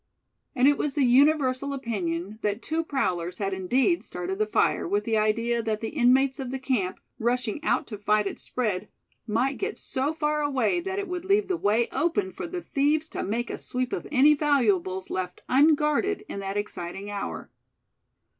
[0.55, 5.03] And it was the universal opinion that two prowlers had indeed started the fire with
[5.03, 8.89] the idea that the inmates of the camp, rushing out to fight its spread,
[9.27, 13.07] might get so far away that it would leave the way open for the thieves
[13.09, 17.51] to make a sweep of any valuables left unguarded in that exciting hour.